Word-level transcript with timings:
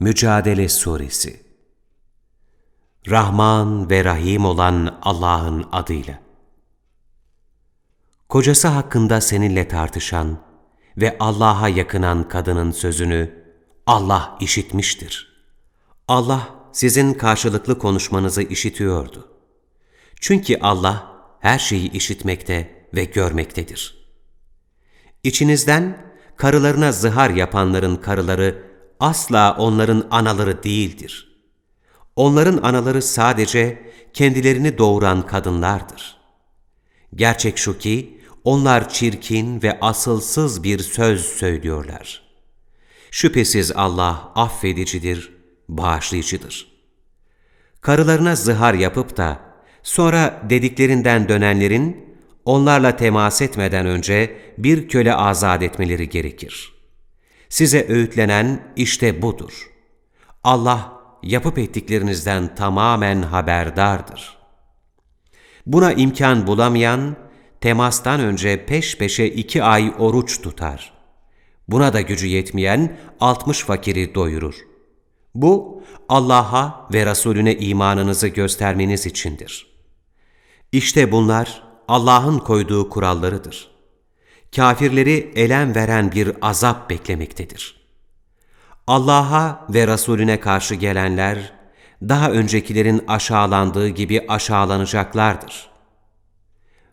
Mücadele 0.00 0.68
Suresi 0.68 1.42
Rahman 3.08 3.90
ve 3.90 4.04
Rahim 4.04 4.44
olan 4.44 4.98
Allah'ın 5.02 5.66
adıyla. 5.72 6.18
Kocası 8.28 8.68
hakkında 8.68 9.20
seninle 9.20 9.68
tartışan 9.68 10.38
ve 10.96 11.16
Allah'a 11.20 11.68
yakınan 11.68 12.28
kadının 12.28 12.70
sözünü 12.70 13.44
Allah 13.86 14.38
işitmiştir. 14.40 15.42
Allah 16.08 16.48
sizin 16.72 17.14
karşılıklı 17.14 17.78
konuşmanızı 17.78 18.42
işitiyordu. 18.42 19.28
Çünkü 20.20 20.58
Allah 20.60 21.12
her 21.40 21.58
şeyi 21.58 21.92
işitmekte 21.92 22.86
ve 22.94 23.04
görmektedir. 23.04 24.08
İçinizden 25.22 26.12
karılarına 26.36 26.92
zihar 26.92 27.30
yapanların 27.30 27.96
karıları 27.96 28.67
asla 29.00 29.56
onların 29.58 30.08
anaları 30.10 30.62
değildir. 30.62 31.28
Onların 32.16 32.62
anaları 32.62 33.02
sadece 33.02 33.92
kendilerini 34.12 34.78
doğuran 34.78 35.26
kadınlardır. 35.26 36.16
Gerçek 37.14 37.58
şu 37.58 37.78
ki 37.78 38.20
onlar 38.44 38.88
çirkin 38.88 39.62
ve 39.62 39.80
asılsız 39.80 40.62
bir 40.62 40.78
söz 40.78 41.24
söylüyorlar. 41.24 42.22
Şüphesiz 43.10 43.72
Allah 43.72 44.32
affedicidir, 44.34 45.32
bağışlayıcıdır. 45.68 46.72
Karılarına 47.80 48.36
zihar 48.36 48.74
yapıp 48.74 49.16
da 49.16 49.40
sonra 49.82 50.42
dediklerinden 50.50 51.28
dönenlerin 51.28 52.16
onlarla 52.44 52.96
temas 52.96 53.42
etmeden 53.42 53.86
önce 53.86 54.36
bir 54.58 54.88
köle 54.88 55.14
azat 55.14 55.62
etmeleri 55.62 56.08
gerekir. 56.08 56.77
Size 57.48 57.86
öğütlenen 57.88 58.72
işte 58.76 59.22
budur. 59.22 59.70
Allah 60.44 60.92
yapıp 61.22 61.58
ettiklerinizden 61.58 62.54
tamamen 62.54 63.22
haberdardır. 63.22 64.38
Buna 65.66 65.92
imkan 65.92 66.46
bulamayan, 66.46 67.16
temastan 67.60 68.20
önce 68.20 68.66
peş 68.66 68.98
peşe 68.98 69.26
iki 69.26 69.62
ay 69.62 69.94
oruç 69.98 70.42
tutar. 70.42 70.92
Buna 71.68 71.92
da 71.92 72.00
gücü 72.00 72.26
yetmeyen 72.26 72.98
altmış 73.20 73.58
fakiri 73.58 74.14
doyurur. 74.14 74.54
Bu, 75.34 75.82
Allah'a 76.08 76.88
ve 76.92 77.06
Resulüne 77.06 77.56
imanınızı 77.56 78.28
göstermeniz 78.28 79.06
içindir. 79.06 79.66
İşte 80.72 81.12
bunlar 81.12 81.62
Allah'ın 81.88 82.38
koyduğu 82.38 82.88
kurallarıdır. 82.88 83.77
Kafirleri 84.56 85.32
elem 85.34 85.74
veren 85.74 86.12
bir 86.12 86.32
azap 86.42 86.90
beklemektedir. 86.90 87.78
Allah'a 88.86 89.66
ve 89.70 89.86
Resulüne 89.86 90.40
karşı 90.40 90.74
gelenler, 90.74 91.52
daha 92.02 92.30
öncekilerin 92.30 93.04
aşağılandığı 93.08 93.88
gibi 93.88 94.24
aşağılanacaklardır. 94.28 95.70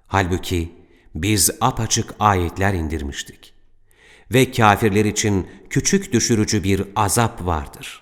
Halbuki 0.08 0.72
biz 1.16 1.52
apaçık 1.62 2.16
ayetler 2.20 2.74
indirmiştik. 2.74 3.54
Ve 4.34 4.52
kafirler 4.52 5.06
için 5.06 5.48
küçük 5.70 6.14
düşürücü 6.14 6.64
bir 6.64 6.84
azap 6.96 7.46
vardır. 7.46 8.02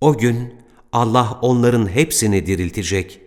O 0.00 0.18
gün 0.18 0.54
Allah 0.92 1.38
onların 1.42 1.88
hepsini 1.88 2.46
diriltecek 2.46 3.20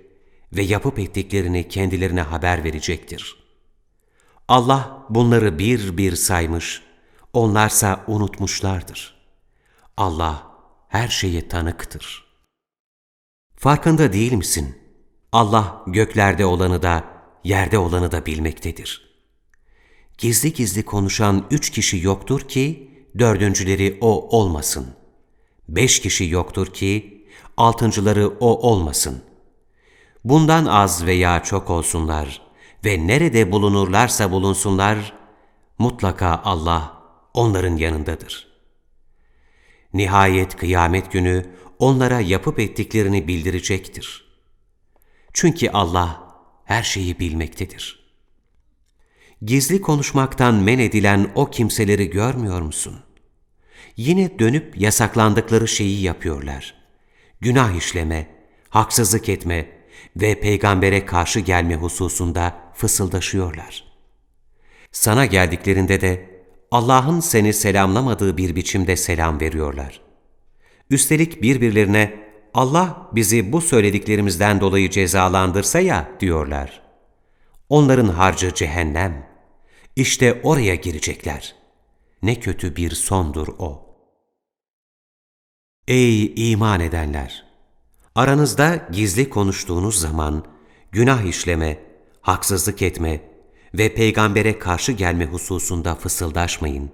ve 0.54 0.62
yapıp 0.62 1.00
ettiklerini 1.00 1.68
kendilerine 1.68 2.22
haber 2.22 2.64
verecektir. 2.64 3.45
Allah 4.48 5.06
bunları 5.10 5.60
bir 5.60 5.98
bir 5.98 6.16
saymış, 6.16 6.82
onlarsa 7.34 8.04
unutmuşlardır. 8.08 9.16
Allah 9.98 10.44
her 10.88 11.08
şeye 11.08 11.48
tanıktır. 11.48 12.26
Farkında 13.56 14.14
değil 14.14 14.34
misin? 14.34 14.80
Allah 15.32 15.84
göklerde 15.88 16.46
olanı 16.46 16.82
da, 16.82 17.04
yerde 17.44 17.78
olanı 17.78 18.12
da 18.12 18.26
bilmektedir. 18.26 19.16
Gizli 20.18 20.54
gizli 20.54 20.86
konuşan 20.86 21.46
üç 21.52 21.70
kişi 21.70 22.06
yoktur 22.06 22.42
ki, 22.42 22.92
dördüncüleri 23.20 23.98
o 24.02 24.38
olmasın. 24.40 24.88
Beş 25.70 26.00
kişi 26.02 26.30
yoktur 26.30 26.68
ki, 26.68 27.26
altıncıları 27.58 28.28
o 28.28 28.70
olmasın. 28.70 29.24
Bundan 30.24 30.66
az 30.66 31.06
veya 31.06 31.44
çok 31.44 31.70
olsunlar 31.70 32.45
ve 32.86 33.08
nerede 33.08 33.52
bulunurlarsa 33.52 34.32
bulunsunlar, 34.32 35.14
mutlaka 35.78 36.42
Allah 36.44 37.02
onların 37.34 37.76
yanındadır. 37.78 38.48
Nihayet 39.94 40.56
kıyamet 40.56 41.12
günü 41.12 41.46
onlara 41.80 42.20
yapıp 42.20 42.60
ettiklerini 42.60 43.28
bildirecektir. 43.28 44.26
Çünkü 45.34 45.70
Allah 45.70 46.36
her 46.66 46.84
şeyi 46.84 47.20
bilmektedir. 47.20 48.06
Gizli 49.42 49.82
konuşmaktan 49.82 50.56
men 50.56 50.80
edilen 50.80 51.32
o 51.36 51.50
kimseleri 51.50 52.10
görmüyor 52.10 52.62
musun? 52.62 53.00
Yine 53.98 54.40
dönüp 54.40 54.78
yasaklandıkları 54.78 55.68
şeyi 55.68 56.02
yapıyorlar. 56.02 56.74
Günah 57.42 57.78
işleme, 57.78 58.28
haksızlık 58.70 59.30
etme 59.30 59.70
ve 60.16 60.40
peygambere 60.40 61.06
karşı 61.06 61.40
gelme 61.40 61.76
hususunda 61.76 62.54
fısıldaşıyorlar. 62.74 63.84
Sana 64.92 65.26
geldiklerinde 65.26 66.02
de 66.02 66.30
Allah'ın 66.72 67.20
seni 67.20 67.54
selamlamadığı 67.54 68.38
bir 68.38 68.56
biçimde 68.56 68.96
selam 68.96 69.40
veriyorlar. 69.40 70.02
Üstelik 70.90 71.42
birbirlerine 71.42 72.26
Allah 72.54 73.10
bizi 73.16 73.52
bu 73.52 73.62
söylediklerimizden 73.62 74.62
dolayı 74.62 74.90
cezalandırsa 74.90 75.80
ya 75.80 76.12
diyorlar. 76.20 76.82
Onların 77.70 78.08
harcı 78.08 78.54
cehennem. 78.54 79.28
İşte 79.96 80.42
oraya 80.44 80.76
girecekler. 80.76 81.56
Ne 82.24 82.40
kötü 82.40 82.76
bir 82.76 82.92
sondur 82.92 83.48
o. 83.60 83.86
Ey 85.88 86.52
iman 86.52 86.80
edenler! 86.80 87.45
Aranızda 88.16 88.88
gizli 88.92 89.30
konuştuğunuz 89.30 90.00
zaman 90.00 90.44
günah 90.92 91.24
işleme, 91.24 91.80
haksızlık 92.22 92.82
etme 92.82 93.22
ve 93.74 93.94
peygambere 93.94 94.60
karşı 94.60 94.92
gelme 94.92 95.26
hususunda 95.26 95.96
fısıldaşmayın. 95.96 96.92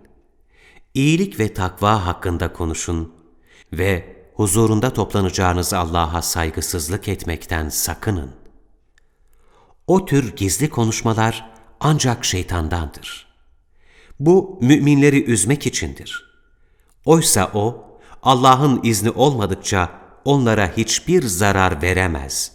İyilik 0.93 1.39
ve 1.39 1.53
takva 1.53 2.05
hakkında 2.05 2.53
konuşun 2.53 3.13
ve 3.73 4.15
huzurunda 4.33 4.93
toplanacağınız 4.93 5.73
Allah'a 5.73 6.21
saygısızlık 6.21 7.07
etmekten 7.07 7.69
sakının. 7.69 8.31
O 9.87 10.05
tür 10.05 10.35
gizli 10.35 10.69
konuşmalar 10.69 11.51
ancak 11.79 12.25
şeytandandır. 12.25 13.27
Bu 14.19 14.59
müminleri 14.61 15.23
üzmek 15.23 15.67
içindir. 15.67 16.31
Oysa 17.05 17.51
o, 17.53 17.85
Allah'ın 18.23 18.79
izni 18.83 19.09
olmadıkça 19.11 20.00
onlara 20.25 20.77
hiçbir 20.77 21.23
zarar 21.23 21.81
veremez. 21.81 22.51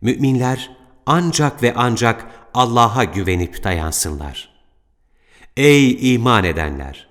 Müminler 0.00 0.76
ancak 1.06 1.62
ve 1.62 1.72
ancak 1.76 2.26
Allah'a 2.54 3.04
güvenip 3.04 3.64
dayansınlar. 3.64 4.50
Ey 5.56 6.14
iman 6.14 6.44
edenler! 6.44 7.08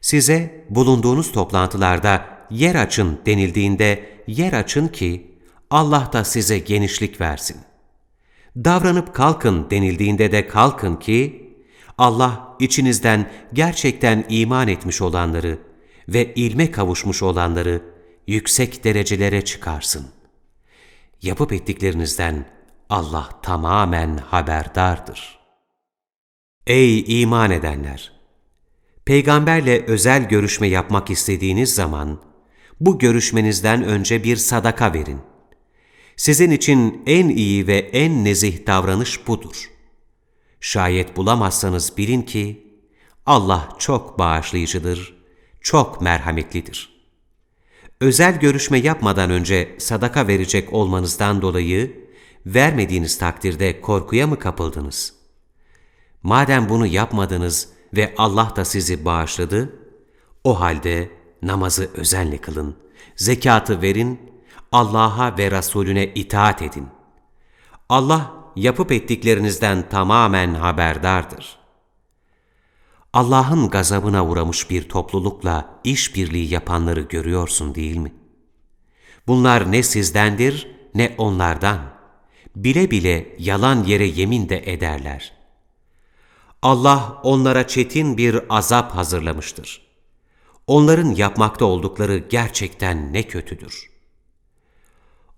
Size 0.00 0.64
bulunduğunuz 0.70 1.32
toplantılarda 1.32 2.26
yer 2.50 2.74
açın 2.74 3.20
denildiğinde 3.26 4.22
yer 4.26 4.52
açın 4.52 4.88
ki 4.88 5.30
Allah 5.70 6.10
da 6.12 6.24
size 6.24 6.58
genişlik 6.58 7.20
versin. 7.20 7.56
Davranıp 8.56 9.14
kalkın 9.14 9.70
denildiğinde 9.70 10.32
de 10.32 10.48
kalkın 10.48 10.96
ki 10.96 11.50
Allah 11.98 12.56
içinizden 12.60 13.30
gerçekten 13.52 14.24
iman 14.28 14.68
etmiş 14.68 15.02
olanları 15.02 15.58
ve 16.08 16.34
ilme 16.34 16.70
kavuşmuş 16.70 17.22
olanları 17.22 17.82
yüksek 18.26 18.84
derecelere 18.84 19.44
çıkarsın. 19.44 20.06
Yapıp 21.22 21.52
ettiklerinizden 21.52 22.46
Allah 22.88 23.28
tamamen 23.42 24.16
haberdardır. 24.16 25.38
Ey 26.66 27.22
iman 27.22 27.50
edenler! 27.50 28.12
Peygamberle 29.04 29.84
özel 29.86 30.28
görüşme 30.28 30.68
yapmak 30.68 31.10
istediğiniz 31.10 31.74
zaman, 31.74 32.22
bu 32.80 32.98
görüşmenizden 32.98 33.84
önce 33.84 34.24
bir 34.24 34.36
sadaka 34.36 34.94
verin. 34.94 35.20
Sizin 36.16 36.50
için 36.50 37.02
en 37.06 37.28
iyi 37.28 37.66
ve 37.66 37.78
en 37.78 38.24
nezih 38.24 38.66
davranış 38.66 39.26
budur. 39.26 39.70
Şayet 40.60 41.16
bulamazsanız 41.16 41.96
bilin 41.96 42.22
ki 42.22 42.66
Allah 43.26 43.68
çok 43.78 44.18
bağışlayıcıdır, 44.18 45.16
çok 45.60 46.00
merhametlidir. 46.00 46.89
Özel 48.00 48.40
görüşme 48.40 48.78
yapmadan 48.78 49.30
önce 49.30 49.76
sadaka 49.78 50.26
verecek 50.26 50.72
olmanızdan 50.72 51.42
dolayı 51.42 52.06
vermediğiniz 52.46 53.18
takdirde 53.18 53.80
korkuya 53.80 54.26
mı 54.26 54.38
kapıldınız? 54.38 55.12
Madem 56.22 56.68
bunu 56.68 56.86
yapmadınız 56.86 57.68
ve 57.94 58.14
Allah 58.18 58.52
da 58.56 58.64
sizi 58.64 59.04
bağışladı, 59.04 59.72
o 60.44 60.60
halde 60.60 61.10
namazı 61.42 61.90
özenle 61.94 62.38
kılın, 62.38 62.76
zekatı 63.16 63.82
verin, 63.82 64.20
Allah'a 64.72 65.38
ve 65.38 65.50
Resulüne 65.50 66.06
itaat 66.06 66.62
edin. 66.62 66.88
Allah 67.88 68.32
yapıp 68.56 68.92
ettiklerinizden 68.92 69.88
tamamen 69.88 70.54
haberdardır. 70.54 71.59
Allah'ın 73.12 73.68
gazabına 73.68 74.26
uğramış 74.26 74.70
bir 74.70 74.88
toplulukla 74.88 75.80
işbirliği 75.84 76.52
yapanları 76.52 77.00
görüyorsun 77.00 77.74
değil 77.74 77.96
mi? 77.96 78.14
Bunlar 79.26 79.72
ne 79.72 79.82
sizdendir 79.82 80.70
ne 80.94 81.14
onlardan. 81.18 81.78
Bile 82.56 82.90
bile 82.90 83.36
yalan 83.38 83.84
yere 83.84 84.06
yemin 84.06 84.48
de 84.48 84.72
ederler. 84.72 85.32
Allah 86.62 87.20
onlara 87.22 87.66
çetin 87.66 88.16
bir 88.16 88.40
azap 88.48 88.96
hazırlamıştır. 88.96 89.86
Onların 90.66 91.10
yapmakta 91.10 91.64
oldukları 91.64 92.18
gerçekten 92.18 93.12
ne 93.12 93.22
kötüdür. 93.22 93.90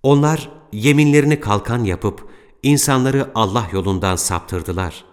Onlar 0.02 0.50
yeminlerini 0.72 1.40
kalkan 1.40 1.84
yapıp 1.84 2.28
insanları 2.62 3.30
Allah 3.34 3.69
yolundan 3.72 4.16
saptırdılar. 4.16 5.04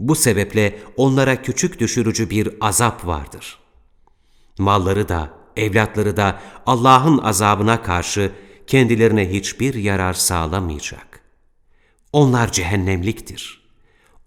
Bu 0.00 0.14
sebeple 0.14 0.78
onlara 0.96 1.42
küçük 1.42 1.80
düşürücü 1.80 2.30
bir 2.30 2.54
azap 2.60 3.06
vardır. 3.06 3.58
Malları 4.58 5.08
da, 5.08 5.30
evlatları 5.56 6.16
da 6.16 6.40
Allah'ın 6.66 7.18
azabına 7.18 7.82
karşı 7.82 8.32
kendilerine 8.66 9.32
hiçbir 9.32 9.74
yarar 9.74 10.14
sağlamayacak. 10.14 11.20
Onlar 12.12 12.52
cehennemliktir. 12.52 13.68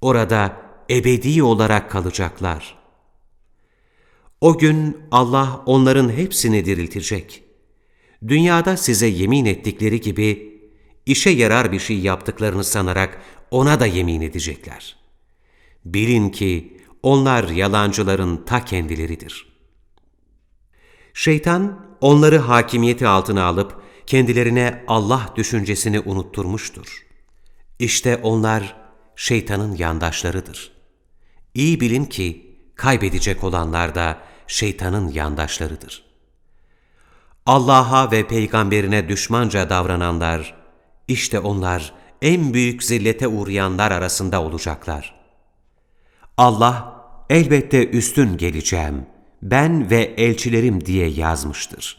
Orada 0.02 0.58
ebedi 0.90 1.44
olarak 1.44 1.92
kalacaklar. 1.92 2.78
O 4.42 4.58
gün 4.58 4.98
Allah 5.12 5.64
onların 5.66 6.10
hepsini 6.10 6.66
diriltecek. 6.66 7.44
Dünyada 8.28 8.78
size 8.78 9.08
yemin 9.08 9.46
ettikleri 9.46 10.02
gibi 10.02 10.62
işe 11.06 11.30
yarar 11.30 11.72
bir 11.72 11.80
şey 11.80 12.00
yaptıklarını 12.00 12.64
sanarak 12.64 13.22
ona 13.52 13.80
da 13.80 13.86
yemin 13.86 14.22
edecekler. 14.22 15.01
Bilin 15.86 16.30
ki 16.30 16.82
onlar 17.04 17.50
yalancıların 17.50 18.46
ta 18.46 18.66
kendileridir. 18.66 19.52
Şeytan 21.14 21.86
onları 22.02 22.38
hakimiyeti 22.38 23.08
altına 23.08 23.44
alıp 23.44 23.82
kendilerine 24.08 24.84
Allah 24.88 25.34
düşüncesini 25.36 26.00
unutturmuştur. 26.00 27.06
İşte 27.80 28.18
onlar 28.18 28.76
şeytanın 29.16 29.76
yandaşlarıdır. 29.76 30.72
İyi 31.54 31.82
bilin 31.82 32.06
ki 32.06 32.56
kaybedecek 32.76 33.44
olanlar 33.44 33.96
da 33.96 34.18
şeytanın 34.48 35.12
yandaşlarıdır. 35.12 36.04
Allah'a 37.46 38.12
ve 38.12 38.28
peygamberine 38.28 39.10
düşmanca 39.10 39.70
davrananlar, 39.70 40.56
işte 41.08 41.40
onlar 41.40 41.94
en 42.22 42.54
büyük 42.54 42.84
zillete 42.84 43.28
uğrayanlar 43.28 43.92
arasında 43.92 44.42
olacaklar. 44.42 45.21
Allah, 46.42 47.06
elbette 47.30 47.88
üstün 47.88 48.38
geleceğim, 48.38 49.06
ben 49.42 49.90
ve 49.90 50.14
elçilerim 50.18 50.86
diye 50.86 51.08
yazmıştır. 51.10 51.98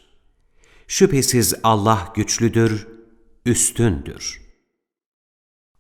Şüphesiz 0.87 1.55
Allah 1.65 2.13
güçlüdür, 2.15 2.89
üstündür. 3.47 4.43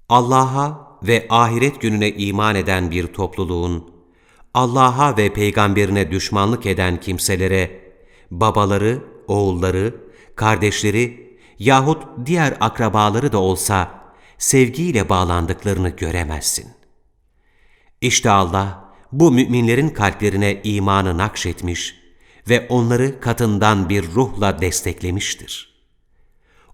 Allah'a 0.08 0.98
ve 1.02 1.26
ahiret 1.30 1.80
gününe 1.80 2.10
iman 2.10 2.54
eden 2.54 2.90
bir 2.90 3.06
topluluğun, 3.06 3.90
Allah'a 4.54 5.16
ve 5.16 5.32
peygamberine 5.32 6.10
düşmanlık 6.10 6.66
eden 6.66 7.00
kimselere, 7.00 7.92
babaları, 8.30 9.04
oğulları, 9.28 9.94
kardeşleri 10.36 11.36
yahut 11.58 12.02
diğer 12.26 12.56
akrabaları 12.60 13.32
da 13.32 13.38
olsa 13.38 13.90
sevgiyle 14.38 15.08
bağlandıklarını 15.08 15.88
göremezsin. 15.88 16.81
İşte 18.02 18.30
Allah 18.30 18.84
bu 19.12 19.32
müminlerin 19.32 19.88
kalplerine 19.88 20.60
imanı 20.64 21.18
nakşetmiş 21.18 21.94
ve 22.48 22.66
onları 22.68 23.20
katından 23.20 23.88
bir 23.88 24.12
ruhla 24.12 24.60
desteklemiştir. 24.60 25.72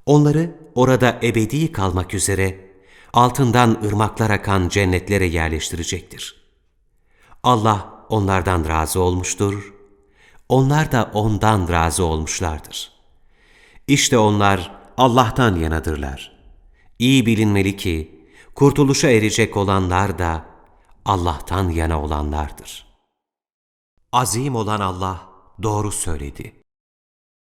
Onları 0.07 0.55
orada 0.75 1.19
ebedi 1.23 1.73
kalmak 1.73 2.15
üzere 2.15 2.71
altından 3.13 3.81
ırmaklar 3.85 4.31
akan 4.31 4.69
cennetlere 4.69 5.27
yerleştirecektir. 5.27 6.49
Allah 7.43 8.07
onlardan 8.09 8.69
razı 8.69 9.01
olmuştur, 9.01 9.75
onlar 10.49 10.93
da 10.93 11.11
ondan 11.15 11.69
razı 11.69 12.05
olmuşlardır. 12.05 12.93
İşte 13.87 14.19
onlar 14.19 14.73
Allah'tan 14.97 15.57
yanadırlar. 15.57 16.39
İyi 16.99 17.27
bilinmeli 17.27 17.77
ki 17.77 18.25
kurtuluşa 18.55 19.11
erecek 19.11 19.57
olanlar 19.57 20.19
da 20.19 20.48
Allah'tan 21.09 21.69
yana 21.69 22.03
olanlardır. 22.03 22.87
Azim 24.13 24.57
olan 24.57 24.81
Allah 24.81 25.29
doğru 25.63 25.93
söyledi. 25.93 26.63